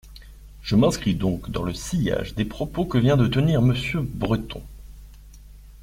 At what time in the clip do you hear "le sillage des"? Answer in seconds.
1.61-2.43